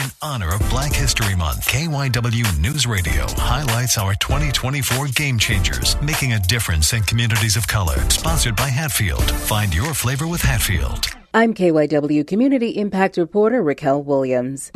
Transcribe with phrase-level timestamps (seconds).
[0.00, 6.32] In honor of Black History Month, KYW News Radio highlights our 2024 Game Changers, making
[6.32, 7.98] a difference in communities of color.
[8.08, 9.30] Sponsored by Hatfield.
[9.30, 11.04] Find your flavor with Hatfield.
[11.34, 14.72] I'm KYW Community Impact Reporter Racquel Williams.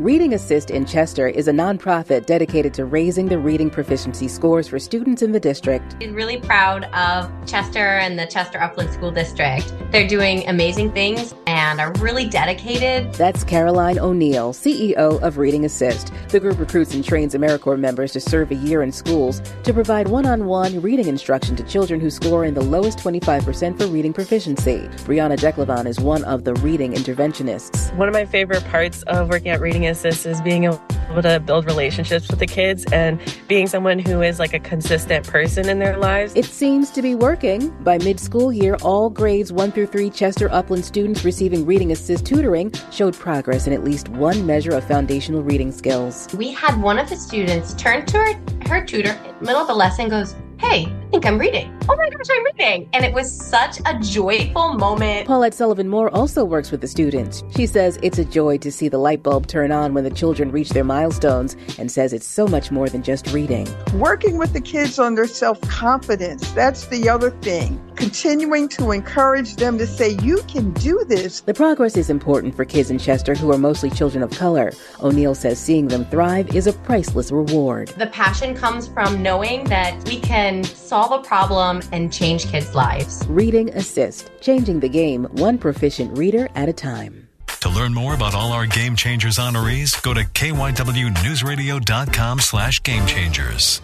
[0.00, 4.78] Reading Assist in Chester is a nonprofit dedicated to raising the reading proficiency scores for
[4.78, 5.96] students in the district.
[6.00, 9.72] I'm really proud of Chester and the Chester Upland School District.
[9.90, 13.10] They're doing amazing things and are really dedicated.
[13.14, 16.12] That's Caroline O'Neill, CEO of Reading Assist.
[16.28, 20.06] The group recruits and trains AmeriCorps members to serve a year in schools to provide
[20.06, 24.12] one on one reading instruction to children who score in the lowest 25% for reading
[24.12, 24.88] proficiency.
[25.06, 27.94] Brianna Declavon is one of the reading interventionists.
[27.96, 30.82] One of my favorite parts of working at Reading Assist is being able
[31.22, 35.68] to build relationships with the kids and being someone who is like a consistent person
[35.68, 36.32] in their lives.
[36.34, 37.70] It seems to be working.
[37.82, 42.26] By mid school year, all grades 1 through 3 Chester Upland students receiving Reading Assist
[42.26, 46.28] tutoring showed progress in at least one measure of foundational reading skills.
[46.34, 48.34] We had one of the students turn to her,
[48.68, 51.74] her tutor in the middle of the lesson goes, Hey, I think I'm reading.
[51.88, 52.88] Oh my gosh, I'm reading.
[52.92, 55.26] And it was such a joyful moment.
[55.26, 57.42] Paulette Sullivan Moore also works with the students.
[57.56, 60.52] She says it's a joy to see the light bulb turn on when the children
[60.52, 63.66] reach their milestones and says it's so much more than just reading.
[63.94, 67.82] Working with the kids on their self confidence, that's the other thing.
[67.96, 71.40] Continuing to encourage them to say, you can do this.
[71.40, 74.72] The progress is important for kids in Chester who are mostly children of color.
[75.02, 77.88] O'Neill says seeing them thrive is a priceless reward.
[77.88, 83.24] The passion comes from knowing that we can solve a problem and change kids' lives.
[83.28, 87.28] Reading Assist, changing the game one proficient reader at a time.
[87.60, 93.82] To learn more about all our Game Changers honorees, go to kywnewsradio.com slash game changers.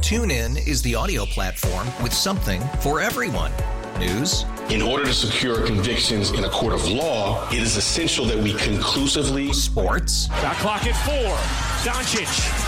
[0.00, 3.52] TuneIn is the audio platform with something for everyone.
[3.98, 4.46] News.
[4.70, 8.54] In order to secure convictions in a court of law, it is essential that we
[8.54, 9.52] conclusively.
[9.52, 10.28] Sports.
[10.28, 11.36] Got clock at four.
[11.84, 12.67] Doncic.